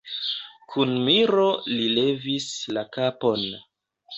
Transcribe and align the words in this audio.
Kun 0.75 0.95
miro 1.09 1.45
li 1.73 1.91
levis 1.99 2.49
la 2.79 2.87
kapon. 2.99 3.49